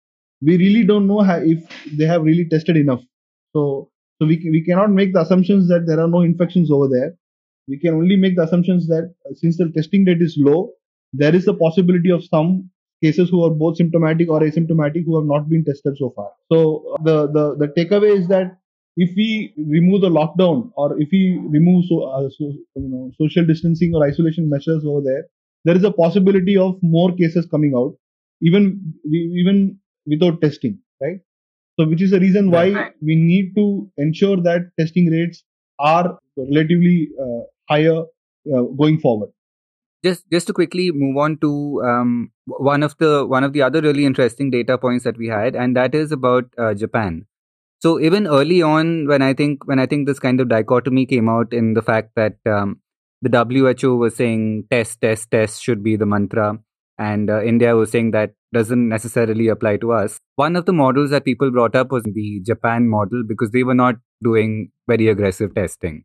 we 0.43 0.57
really 0.57 0.85
don't 0.85 1.07
know 1.07 1.21
how, 1.21 1.37
if 1.37 1.63
they 1.97 2.07
have 2.07 2.23
really 2.23 2.49
tested 2.49 2.77
enough. 2.77 3.03
So, 3.53 3.91
so 4.19 4.27
we 4.27 4.37
we 4.51 4.65
cannot 4.65 4.91
make 4.91 5.13
the 5.13 5.21
assumptions 5.21 5.69
that 5.69 5.87
there 5.87 6.01
are 6.01 6.09
no 6.09 6.23
infections 6.23 6.71
over 6.71 6.89
there. 6.89 7.15
We 7.69 7.79
can 7.79 7.95
only 7.95 8.17
make 8.17 8.37
the 8.37 8.43
assumptions 8.43 8.87
that 8.89 9.15
since 9.35 9.59
the 9.59 9.71
testing 9.77 10.05
rate 10.05 10.23
is 10.23 10.37
low, 10.39 10.73
there 11.13 11.35
is 11.35 11.47
a 11.47 11.55
possibility 11.55 12.11
of 12.11 12.25
some 12.25 12.70
cases 13.03 13.31
who 13.31 13.45
are 13.45 13.51
both 13.51 13.77
symptomatic 13.77 14.29
or 14.29 14.41
asymptomatic 14.41 15.05
who 15.05 15.17
have 15.19 15.27
not 15.27 15.49
been 15.49 15.65
tested 15.65 15.97
so 15.99 16.11
far. 16.17 16.31
So 16.53 16.97
the 17.03 17.29
the 17.29 17.57
the 17.57 17.69
takeaway 17.77 18.17
is 18.19 18.29
that 18.29 18.57
if 18.97 19.11
we 19.17 19.55
remove 19.57 20.03
the 20.03 20.11
lockdown 20.11 20.71
or 20.77 21.01
if 21.01 21.09
we 21.13 21.39
remove 21.49 21.85
so, 21.87 22.03
uh, 22.03 22.29
so, 22.29 22.45
you 22.77 22.89
know, 22.89 23.13
social 23.19 23.47
distancing 23.47 23.95
or 23.95 24.05
isolation 24.05 24.49
measures 24.49 24.85
over 24.85 25.01
there, 25.01 25.25
there 25.65 25.77
is 25.77 25.85
a 25.85 25.93
possibility 25.93 26.57
of 26.57 26.79
more 26.83 27.13
cases 27.15 27.47
coming 27.47 27.73
out, 27.77 27.95
even 28.43 28.95
even 29.11 29.79
without 30.07 30.41
testing, 30.41 30.79
right? 31.01 31.21
So, 31.79 31.87
which 31.89 32.03
is 32.03 32.11
the 32.11 32.21
reason 32.21 32.51
why 32.51 32.91
we 33.01 33.17
need 33.17 33.55
to 33.57 33.91
ensure 33.97 34.37
that 34.43 34.71
testing 34.79 35.07
rates 35.11 35.45
are 35.79 36.19
relatively 36.37 37.09
uh, 37.23 37.41
higher 37.69 38.03
uh, 38.55 38.63
going 38.83 38.99
forward. 39.01 39.31
Just 40.03 40.25
just 40.31 40.47
to 40.47 40.53
quickly 40.53 40.91
move 40.93 41.17
on 41.19 41.37
to 41.39 41.83
um, 41.85 42.31
one 42.47 42.83
of 42.83 42.97
the 42.99 43.27
one 43.27 43.45
of 43.45 43.53
the 43.53 43.63
other 43.63 43.83
really 43.83 44.07
interesting 44.07 44.51
data 44.51 44.79
points 44.79 45.05
that 45.05 45.19
we 45.19 45.29
had, 45.29 45.55
and 45.55 45.77
that 45.77 45.95
is 45.95 46.11
about 46.11 46.45
uh, 46.57 46.73
Japan. 46.75 47.27
So 47.81 47.99
even 48.01 48.27
early 48.27 48.63
on, 48.63 49.07
when 49.09 49.23
I 49.23 49.35
think 49.35 49.67
when 49.67 49.79
I 49.79 49.87
think 49.87 50.07
this 50.07 50.19
kind 50.19 50.41
of 50.41 50.49
dichotomy 50.49 51.07
came 51.07 51.29
out 51.29 51.53
in 51.53 51.75
the 51.75 51.83
fact 51.83 52.11
that 52.17 52.37
um, 52.47 52.81
the 53.23 53.77
WHO 53.81 53.97
was 53.97 54.17
saying 54.17 54.65
test, 54.71 55.01
test, 55.01 55.31
test 55.31 55.63
should 55.63 55.83
be 55.83 55.97
the 55.97 56.07
mantra, 56.07 56.59
and 56.99 57.31
uh, 57.31 57.43
India 57.43 57.77
was 57.77 57.91
saying 57.91 58.11
that 58.13 58.33
doesn't 58.53 58.89
necessarily 58.89 59.49
apply 59.49 59.77
to 59.79 59.93
us. 59.93 60.19
One 60.37 60.57
of 60.57 60.67
the 60.67 60.73
models 60.73 61.11
that 61.11 61.25
people 61.25 61.51
brought 61.51 61.75
up 61.75 61.91
was 61.91 62.03
the 62.05 62.41
Japan 62.45 62.89
model 62.89 63.23
because 63.27 63.51
they 63.51 63.63
were 63.63 63.75
not 63.75 63.97
doing 64.23 64.71
very 64.89 65.09
aggressive 65.09 65.55
testing. 65.55 66.05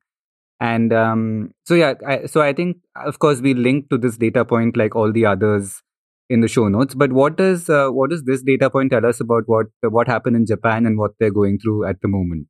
And 0.59 0.93
um, 0.93 1.51
so 1.65 1.73
yeah, 1.75 1.93
I, 2.07 2.25
so 2.25 2.41
I 2.41 2.53
think 2.53 2.77
of 2.95 3.19
course 3.19 3.41
we 3.41 3.53
link 3.53 3.89
to 3.89 3.97
this 3.97 4.17
data 4.17 4.45
point 4.45 4.77
like 4.77 4.95
all 4.95 5.11
the 5.11 5.25
others 5.25 5.81
in 6.29 6.41
the 6.41 6.47
show 6.47 6.67
notes. 6.67 6.95
But 6.95 7.11
what 7.11 7.37
does 7.37 7.69
uh, 7.69 7.89
what 7.89 8.09
does 8.09 8.23
this 8.23 8.41
data 8.41 8.69
point 8.69 8.91
tell 8.91 9.05
us 9.05 9.19
about 9.19 9.43
what 9.47 9.67
what 9.81 10.07
happened 10.07 10.35
in 10.35 10.45
Japan 10.45 10.85
and 10.85 10.97
what 10.97 11.11
they're 11.19 11.31
going 11.31 11.59
through 11.59 11.87
at 11.87 12.01
the 12.01 12.07
moment? 12.07 12.47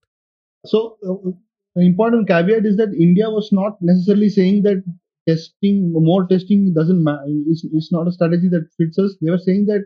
So, 0.66 0.98
uh, 1.08 1.32
an 1.76 1.86
important 1.86 2.28
caveat 2.28 2.66
is 2.66 2.78
that 2.78 2.94
India 2.94 3.30
was 3.30 3.50
not 3.52 3.78
necessarily 3.82 4.30
saying 4.30 4.64
that 4.64 4.84
testing 5.28 5.92
more 5.94 6.28
testing 6.28 6.74
doesn't 6.74 7.04
matter. 7.04 7.24
It's, 7.48 7.66
it's 7.74 7.92
not 7.92 8.08
a 8.08 8.12
strategy 8.12 8.48
that 8.50 8.70
fits 8.78 9.00
us. 9.00 9.16
They 9.22 9.32
were 9.32 9.40
saying 9.40 9.66
that 9.66 9.84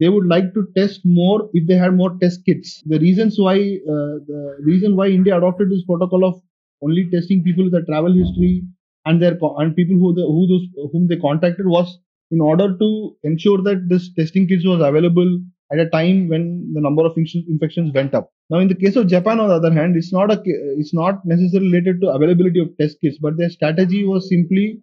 they 0.00 0.08
would 0.08 0.26
like 0.26 0.52
to 0.54 0.66
test 0.76 1.02
more 1.04 1.48
if 1.52 1.68
they 1.68 1.76
had 1.76 1.94
more 1.94 2.16
test 2.20 2.44
kits. 2.44 2.82
The 2.86 2.98
reasons 2.98 3.36
why 3.38 3.54
uh, 3.56 4.18
the 4.26 4.56
reason 4.60 4.96
why 4.96 5.08
India 5.08 5.36
adopted 5.36 5.70
this 5.70 5.84
protocol 5.84 6.24
of 6.24 6.42
only 6.84 7.08
testing 7.10 7.42
people 7.42 7.64
with 7.64 7.74
a 7.74 7.84
travel 7.90 8.12
history 8.12 8.62
and 9.06 9.22
their 9.22 9.36
and 9.58 9.76
people 9.76 9.96
who 9.96 10.14
the, 10.14 10.22
who 10.22 10.46
those 10.52 10.90
whom 10.92 11.08
they 11.08 11.16
contacted 11.16 11.66
was 11.66 11.98
in 12.30 12.40
order 12.40 12.76
to 12.78 13.16
ensure 13.22 13.62
that 13.62 13.88
this 13.88 14.12
testing 14.18 14.46
kits 14.48 14.66
was 14.66 14.80
available 14.80 15.40
at 15.72 15.78
a 15.78 15.88
time 15.90 16.28
when 16.28 16.72
the 16.74 16.80
number 16.80 17.04
of 17.04 17.16
infections 17.16 17.92
went 17.94 18.14
up. 18.14 18.30
Now, 18.50 18.58
in 18.58 18.68
the 18.68 18.74
case 18.74 18.96
of 18.96 19.06
Japan, 19.06 19.40
on 19.40 19.48
the 19.48 19.54
other 19.54 19.72
hand, 19.72 19.96
it's 19.96 20.12
not 20.12 20.30
a 20.30 20.40
it's 20.44 20.94
not 20.94 21.24
necessarily 21.24 21.70
related 21.70 22.00
to 22.00 22.10
availability 22.10 22.60
of 22.60 22.76
test 22.80 22.98
kits, 23.00 23.18
but 23.18 23.36
their 23.36 23.50
strategy 23.50 24.04
was 24.04 24.28
simply 24.28 24.80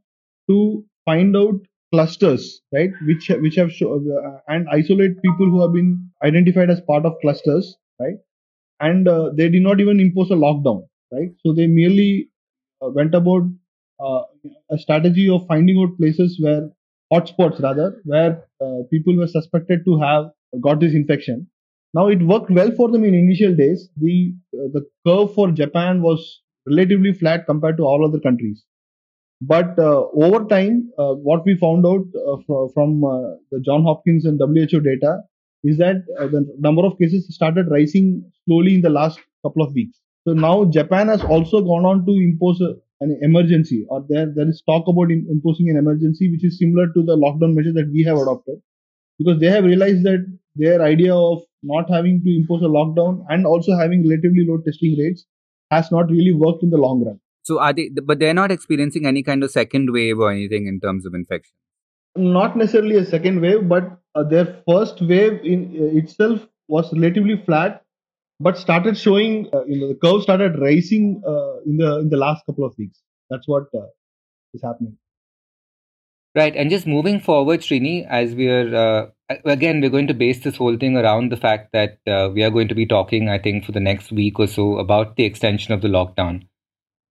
to 0.50 0.84
find 1.06 1.36
out 1.36 1.60
clusters, 1.94 2.62
right, 2.74 2.92
which 3.06 3.30
which 3.30 3.56
have 3.56 3.72
show, 3.72 3.96
uh, 3.96 4.40
and 4.48 4.68
isolate 4.72 5.22
people 5.22 5.50
who 5.50 5.62
have 5.62 5.74
been 5.74 6.10
identified 6.24 6.70
as 6.70 6.82
part 6.82 7.06
of 7.06 7.14
clusters, 7.22 7.76
right, 8.00 8.16
and 8.80 9.08
uh, 9.08 9.30
they 9.36 9.50
did 9.50 9.62
not 9.62 9.80
even 9.80 10.00
impose 10.00 10.32
a 10.32 10.36
lockdown, 10.36 10.84
right. 11.12 11.30
So 11.46 11.54
they 11.54 11.68
merely 11.68 12.30
uh, 12.84 12.90
went 12.90 13.16
about 13.16 13.44
uh, 14.04 14.24
a 14.72 14.78
strategy 14.78 15.30
of 15.30 15.46
finding 15.48 15.80
out 15.82 15.98
places 15.98 16.40
where 16.42 16.70
hotspots 17.14 17.62
rather, 17.62 18.02
where 18.06 18.46
uh, 18.62 18.84
people 18.92 19.16
were 19.18 19.28
suspected 19.28 19.86
to 19.86 20.00
have 20.00 20.32
got 20.62 20.80
this 20.80 20.94
infection. 20.94 21.48
Now 21.94 22.08
it 22.08 22.22
worked 22.22 22.50
well 22.52 22.72
for 22.72 22.90
them 22.90 23.04
in 23.04 23.14
initial 23.14 23.56
days. 23.56 23.90
The 23.98 24.34
the 24.54 24.86
curve 25.06 25.34
for 25.34 25.52
Japan 25.52 26.02
was 26.02 26.42
relatively 26.68 27.14
flat 27.14 27.46
compared 27.46 27.78
to 27.78 27.84
all 27.84 28.06
other 28.08 28.20
countries. 28.20 28.64
But 29.42 29.78
uh, 29.80 30.06
over 30.14 30.46
time, 30.46 30.92
uh, 31.00 31.14
what 31.16 31.46
we 31.46 31.58
found 31.58 31.86
out 31.86 32.06
uh, 32.16 32.38
fr- 32.48 32.72
from 32.74 33.02
the 33.52 33.60
John 33.66 33.84
Hopkins 33.84 34.26
and 34.26 34.40
WHO 34.40 34.80
data 34.82 35.22
is 35.64 35.78
that 35.80 36.06
the 36.08 36.46
number 36.60 36.86
of 36.86 36.98
cases 37.00 37.34
started 37.34 37.70
rising 37.72 38.32
slowly 38.46 38.76
in 38.76 38.82
the 38.82 38.90
last 38.90 39.20
couple 39.46 39.64
of 39.64 39.74
weeks. 39.74 40.00
So 40.28 40.34
now 40.34 40.66
Japan 40.66 41.08
has 41.08 41.24
also 41.24 41.62
gone 41.62 41.86
on 41.86 42.06
to 42.06 42.12
impose 42.12 42.62
a, 42.62 42.76
an 43.00 43.18
emergency 43.22 43.86
or 43.90 44.06
there 44.08 44.28
there 44.36 44.48
is 44.48 44.62
talk 44.68 44.88
about 44.88 45.12
imposing 45.12 45.70
an 45.70 45.78
emergency 45.78 46.32
which 46.32 46.46
is 46.46 46.60
similar 46.60 46.88
to 46.94 47.04
the 47.04 47.18
lockdown 47.18 47.56
measure 47.56 47.74
that 47.74 47.90
we 47.92 48.04
have 48.04 48.18
adopted. 48.18 48.62
Because 49.18 49.40
they 49.40 49.48
have 49.48 49.64
realized 49.64 50.04
that 50.04 50.26
their 50.56 50.82
idea 50.82 51.16
of 51.16 51.42
not 51.64 51.90
having 51.90 52.22
to 52.24 52.36
impose 52.36 52.62
a 52.62 52.66
lockdown 52.66 53.26
and 53.30 53.46
also 53.46 53.76
having 53.76 54.08
relatively 54.08 54.46
low 54.48 54.58
testing 54.60 54.96
rates 55.00 55.26
has 55.72 55.92
not 55.92 56.10
really 56.10 56.34
worked 56.34 56.64
in 56.64 56.70
the 56.70 56.78
long 56.78 57.04
run. 57.04 57.20
So 57.44 57.60
are 57.60 57.74
they 57.74 57.90
but 57.90 58.20
they're 58.20 58.36
not 58.36 58.52
experiencing 58.52 59.08
any 59.08 59.24
kind 59.24 59.44
of 59.44 59.50
second 59.50 59.92
wave 59.92 60.20
or 60.20 60.32
anything 60.32 60.68
in 60.68 60.80
terms 60.80 61.06
of 61.08 61.16
infection? 61.16 61.54
Not 62.16 62.58
necessarily 62.58 62.98
a 62.98 63.06
second 63.06 63.42
wave 63.42 63.68
but 63.68 63.98
uh, 64.14 64.24
their 64.24 64.62
first 64.68 65.02
wave 65.02 65.40
in 65.44 65.76
uh, 65.80 65.98
itself 65.98 66.46
was 66.68 66.94
relatively 66.94 67.42
flat 67.46 67.84
but 68.42 68.58
started 68.58 68.98
showing, 68.98 69.48
uh, 69.54 69.64
you 69.66 69.80
know, 69.80 69.88
the 69.88 70.00
curve 70.04 70.24
started 70.24 70.60
rising 70.60 71.22
uh, 71.26 71.60
in 71.66 71.78
the 71.78 72.00
in 72.00 72.10
the 72.10 72.18
last 72.18 72.46
couple 72.46 72.66
of 72.66 72.74
weeks. 72.78 73.00
That's 73.30 73.48
what 73.48 73.66
uh, 73.76 73.88
is 74.54 74.62
happening. 74.64 74.98
Right, 76.34 76.56
and 76.56 76.70
just 76.70 76.88
moving 76.88 77.20
forward, 77.20 77.60
Srini, 77.60 78.08
as 78.08 78.34
we 78.34 78.48
are 78.48 78.76
uh, 78.76 79.36
again, 79.46 79.82
we're 79.82 79.90
going 79.90 80.08
to 80.08 80.14
base 80.14 80.40
this 80.40 80.56
whole 80.56 80.78
thing 80.78 80.98
around 80.98 81.32
the 81.32 81.38
fact 81.38 81.74
that 81.74 82.00
uh, 82.08 82.30
we 82.34 82.44
are 82.44 82.50
going 82.50 82.70
to 82.70 82.76
be 82.76 82.86
talking, 82.86 83.30
I 83.30 83.38
think, 83.38 83.66
for 83.66 83.74
the 83.74 83.82
next 83.82 84.12
week 84.12 84.40
or 84.40 84.48
so 84.48 84.78
about 84.78 85.18
the 85.18 85.26
extension 85.26 85.74
of 85.74 85.82
the 85.82 85.90
lockdown. 85.90 86.48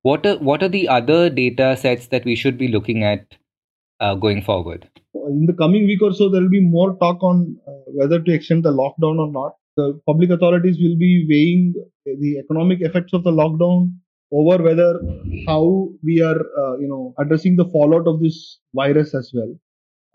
What 0.01 0.25
are 0.25 0.37
what 0.37 0.63
are 0.63 0.69
the 0.69 0.87
other 0.87 1.29
data 1.29 1.75
sets 1.77 2.07
that 2.07 2.25
we 2.25 2.35
should 2.35 2.57
be 2.57 2.69
looking 2.69 3.03
at 3.03 3.35
uh, 3.99 4.15
going 4.15 4.41
forward? 4.41 4.89
In 5.13 5.45
the 5.45 5.53
coming 5.53 5.85
week 5.85 6.01
or 6.01 6.13
so, 6.13 6.29
there 6.29 6.41
will 6.41 6.49
be 6.49 6.65
more 6.65 6.95
talk 6.97 7.21
on 7.21 7.57
whether 7.87 8.21
to 8.21 8.31
extend 8.31 8.63
the 8.63 8.71
lockdown 8.71 9.19
or 9.19 9.31
not 9.31 9.58
the 9.79 9.87
public 10.09 10.29
authorities 10.35 10.77
will 10.83 10.97
be 10.97 11.13
weighing 11.31 11.73
the 12.05 12.37
economic 12.43 12.81
effects 12.81 13.13
of 13.13 13.23
the 13.23 13.31
lockdown 13.31 13.89
over 14.31 14.61
whether 14.63 14.91
how 15.47 15.89
we 16.03 16.21
are 16.21 16.39
uh, 16.61 16.77
you 16.77 16.87
know 16.87 17.13
addressing 17.19 17.55
the 17.55 17.69
fallout 17.75 18.07
of 18.07 18.21
this 18.21 18.59
virus 18.73 19.13
as 19.13 19.31
well. 19.33 19.51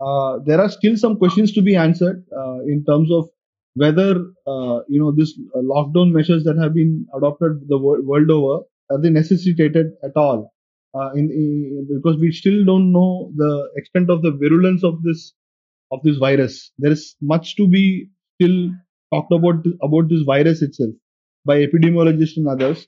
Uh, 0.01 0.39
there 0.45 0.59
are 0.61 0.69
still 0.69 0.97
some 0.97 1.17
questions 1.17 1.53
to 1.53 1.61
be 1.61 1.75
answered 1.75 2.23
uh, 2.37 2.59
in 2.73 2.83
terms 2.87 3.11
of 3.11 3.29
whether 3.75 4.11
uh, 4.47 4.79
you 4.87 4.99
know 5.01 5.11
this 5.11 5.37
uh, 5.55 5.59
lockdown 5.59 6.11
measures 6.11 6.43
that 6.43 6.57
have 6.57 6.73
been 6.73 7.05
adopted 7.17 7.59
the 7.67 7.77
wor- 7.77 8.01
world 8.01 8.29
over 8.29 8.63
are 8.91 9.01
they 9.01 9.09
necessitated 9.09 9.87
at 10.03 10.15
all? 10.15 10.51
Uh, 10.93 11.11
in, 11.11 11.29
in 11.31 11.87
because 11.93 12.17
we 12.19 12.31
still 12.31 12.63
don't 12.63 12.91
know 12.93 13.31
the 13.35 13.69
extent 13.75 14.09
of 14.09 14.21
the 14.21 14.31
virulence 14.31 14.83
of 14.83 15.01
this 15.03 15.33
of 15.91 15.99
this 16.03 16.17
virus. 16.17 16.71
There 16.77 16.91
is 16.91 17.15
much 17.21 17.55
to 17.57 17.67
be 17.67 18.09
still 18.35 18.69
talked 19.13 19.31
about 19.31 19.65
about 19.87 20.09
this 20.09 20.23
virus 20.23 20.61
itself 20.61 20.93
by 21.45 21.57
epidemiologists 21.65 22.37
and 22.37 22.47
others 22.47 22.87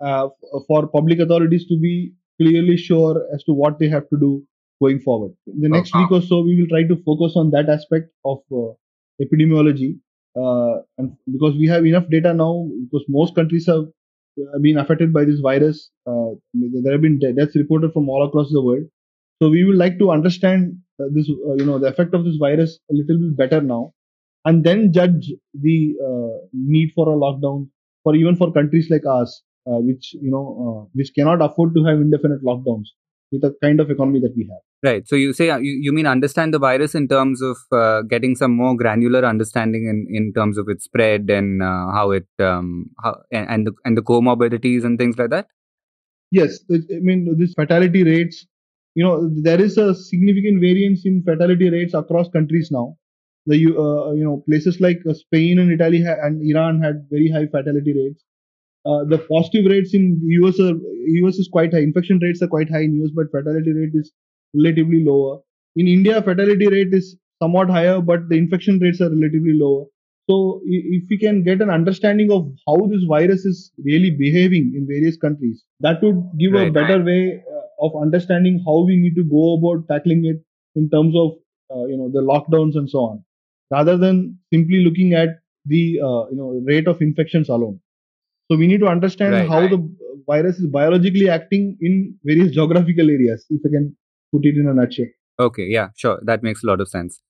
uh, 0.00 0.28
for 0.66 0.86
public 0.88 1.18
authorities 1.20 1.66
to 1.68 1.78
be 1.78 2.12
clearly 2.40 2.76
sure 2.76 3.26
as 3.34 3.44
to 3.44 3.52
what 3.52 3.78
they 3.78 3.88
have 3.88 4.08
to 4.10 4.18
do 4.18 4.44
going 4.82 5.00
forward. 5.00 5.32
In 5.46 5.60
the 5.60 5.68
next 5.68 5.94
Okay. 5.94 6.00
week 6.00 6.12
or 6.12 6.22
so, 6.22 6.40
we 6.42 6.56
will 6.60 6.68
try 6.68 6.82
to 6.84 6.96
focus 7.04 7.34
on 7.36 7.50
that 7.50 7.68
aspect 7.68 8.10
of 8.24 8.38
uh, 8.52 8.72
epidemiology, 9.24 9.98
uh, 10.36 10.82
and 10.98 11.16
because 11.32 11.56
we 11.56 11.68
have 11.68 11.86
enough 11.86 12.08
data 12.10 12.32
now, 12.34 12.68
because 12.84 13.04
most 13.08 13.34
countries 13.34 13.66
have 13.66 13.84
uh, 13.84 14.58
been 14.60 14.78
affected 14.78 15.12
by 15.12 15.24
this 15.24 15.40
virus, 15.40 15.90
uh, 16.06 16.30
there 16.54 16.92
have 16.92 17.02
been 17.02 17.18
deaths 17.18 17.56
reported 17.56 17.92
from 17.92 18.08
all 18.08 18.26
across 18.26 18.50
the 18.50 18.62
world. 18.62 18.84
So 19.42 19.50
we 19.50 19.64
would 19.64 19.76
like 19.76 19.98
to 19.98 20.10
understand 20.12 20.78
uh, 21.00 21.06
this, 21.12 21.28
uh, 21.28 21.54
you 21.54 21.64
know, 21.66 21.78
the 21.78 21.88
effect 21.88 22.14
of 22.14 22.24
this 22.24 22.36
virus 22.36 22.78
a 22.90 22.94
little 22.94 23.18
bit 23.18 23.36
better 23.36 23.60
now, 23.60 23.92
and 24.44 24.64
then 24.64 24.92
judge 24.92 25.32
the 25.54 25.94
uh, 26.04 26.46
need 26.52 26.92
for 26.94 27.08
a 27.08 27.16
lockdown 27.16 27.68
for 28.02 28.14
even 28.14 28.36
for 28.36 28.52
countries 28.52 28.88
like 28.90 29.06
ours, 29.06 29.42
uh, 29.66 29.78
which 29.78 30.14
you 30.14 30.30
know, 30.30 30.46
uh, 30.64 30.90
which 30.94 31.12
cannot 31.14 31.42
afford 31.42 31.74
to 31.74 31.84
have 31.84 31.96
indefinite 31.96 32.42
lockdowns 32.44 32.88
with 33.30 33.42
the 33.42 33.54
kind 33.62 33.80
of 33.80 33.90
economy 33.90 34.20
that 34.20 34.34
we 34.36 34.48
have. 34.50 34.60
Right. 34.84 35.06
So 35.06 35.14
you 35.14 35.32
say 35.32 35.48
uh, 35.48 35.58
you, 35.58 35.78
you 35.80 35.92
mean 35.92 36.06
understand 36.06 36.52
the 36.52 36.58
virus 36.58 36.96
in 36.96 37.06
terms 37.06 37.40
of 37.40 37.56
uh, 37.70 38.02
getting 38.02 38.34
some 38.34 38.56
more 38.56 38.76
granular 38.76 39.24
understanding 39.24 39.86
in, 39.86 40.06
in 40.14 40.32
terms 40.32 40.58
of 40.58 40.68
its 40.68 40.84
spread 40.84 41.30
and 41.30 41.62
uh, 41.62 41.92
how 41.92 42.10
it 42.10 42.26
um, 42.40 42.90
how 43.02 43.16
and 43.30 43.48
and 43.48 43.66
the, 43.68 43.72
and 43.84 43.96
the 43.96 44.02
comorbidities 44.02 44.84
and 44.84 44.98
things 44.98 45.16
like 45.16 45.30
that. 45.30 45.46
Yes, 46.32 46.58
I 46.70 46.76
I 46.96 46.98
mean 47.00 47.36
this 47.38 47.54
fatality 47.54 48.02
rates. 48.02 48.46
You 48.94 49.04
know, 49.04 49.30
there 49.42 49.60
is 49.60 49.78
a 49.78 49.94
significant 49.94 50.60
variance 50.60 51.06
in 51.06 51.22
fatality 51.24 51.70
rates 51.70 51.94
across 51.94 52.28
countries 52.28 52.70
now. 52.70 52.96
The 53.46 53.56
you 53.56 53.70
uh, 53.82 54.12
you 54.12 54.24
know 54.24 54.42
places 54.48 54.80
like 54.80 55.00
uh, 55.08 55.14
Spain 55.14 55.58
and 55.58 55.72
Italy 55.72 56.02
ha- 56.04 56.20
and 56.22 56.42
Iran 56.42 56.80
had 56.80 57.06
very 57.10 57.30
high 57.30 57.46
fatality 57.46 57.92
rates. 57.92 58.24
Uh, 58.84 59.04
the 59.04 59.18
positive 59.18 59.70
rates 59.70 59.94
in 59.94 60.20
US 60.42 60.58
are, 60.60 60.74
US 61.22 61.36
is 61.36 61.48
quite 61.52 61.72
high. 61.72 61.80
Infection 61.80 62.18
rates 62.22 62.42
are 62.42 62.48
quite 62.48 62.70
high 62.70 62.82
in 62.82 63.00
US, 63.02 63.10
but 63.14 63.30
fatality 63.30 63.72
rate 63.72 63.94
is 63.94 64.12
relatively 64.54 65.04
lower. 65.04 65.40
In 65.76 65.88
India, 65.88 66.20
fatality 66.22 66.66
rate 66.68 66.92
is 66.92 67.16
somewhat 67.42 67.70
higher, 67.70 68.00
but 68.00 68.28
the 68.28 68.36
infection 68.36 68.78
rates 68.78 69.00
are 69.00 69.10
relatively 69.10 69.54
lower. 69.54 69.86
So, 70.30 70.60
if 70.64 71.04
we 71.10 71.18
can 71.18 71.42
get 71.42 71.60
an 71.60 71.70
understanding 71.70 72.30
of 72.30 72.48
how 72.66 72.76
this 72.86 73.02
virus 73.08 73.44
is 73.44 73.72
really 73.84 74.10
behaving 74.10 74.72
in 74.76 74.86
various 74.86 75.16
countries, 75.16 75.64
that 75.80 76.02
would 76.02 76.22
give 76.38 76.54
a 76.54 76.70
better 76.70 77.02
way 77.02 77.42
uh, 77.54 77.86
of 77.86 78.00
understanding 78.00 78.62
how 78.66 78.84
we 78.84 78.96
need 78.96 79.16
to 79.16 79.24
go 79.24 79.54
about 79.58 79.88
tackling 79.88 80.24
it 80.24 80.40
in 80.76 80.88
terms 80.90 81.16
of 81.16 81.32
uh, 81.74 81.86
you 81.86 81.96
know 81.96 82.08
the 82.08 82.20
lockdowns 82.20 82.76
and 82.76 82.88
so 82.88 82.98
on, 82.98 83.24
rather 83.76 83.96
than 83.96 84.38
simply 84.52 84.84
looking 84.84 85.14
at 85.14 85.28
the 85.64 85.82
uh, 86.08 86.22
you 86.30 86.36
know 86.36 86.50
rate 86.66 86.86
of 86.86 87.00
infections 87.00 87.48
alone. 87.48 87.80
So 88.50 88.56
we 88.56 88.66
need 88.66 88.80
to 88.80 88.88
understand 88.88 89.32
Right. 89.34 89.48
how 89.48 89.60
the 89.68 89.78
virus 90.26 90.58
is 90.58 90.66
biologically 90.66 91.28
acting 91.28 91.76
in 91.80 92.14
various 92.24 92.52
geographical 92.58 93.10
areas. 93.10 93.46
If 93.50 93.62
I 93.66 93.70
can 93.76 93.96
put 94.32 94.44
it 94.44 94.56
in 94.56 94.68
a 94.68 94.74
nutshell. 94.74 95.06
Okay. 95.40 95.66
Yeah. 95.68 95.88
Sure. 95.96 96.18
That 96.22 96.42
makes 96.42 96.62
a 96.62 96.66
lot 96.66 96.80
of 96.80 96.88
sense. 96.88 97.20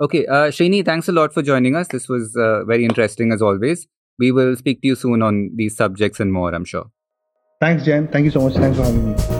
Okay. 0.00 0.26
Uh, 0.26 0.50
thanks 0.50 1.08
a 1.08 1.12
lot 1.12 1.34
for 1.34 1.42
joining 1.42 1.76
us. 1.76 1.88
This 1.88 2.08
was 2.08 2.34
uh, 2.36 2.64
very 2.64 2.84
interesting 2.84 3.32
as 3.32 3.42
always. 3.42 3.86
We 4.18 4.32
will 4.32 4.56
speak 4.56 4.82
to 4.82 4.88
you 4.88 4.94
soon 4.94 5.22
on 5.22 5.50
these 5.56 5.76
subjects 5.76 6.20
and 6.20 6.32
more. 6.32 6.54
I'm 6.54 6.64
sure. 6.64 6.86
Thanks, 7.60 7.84
Jan. 7.84 8.08
Thank 8.08 8.24
you 8.24 8.30
so 8.30 8.40
much. 8.40 8.54
Thanks 8.54 8.78
for 8.78 8.84
having 8.84 9.12
me. 9.12 9.39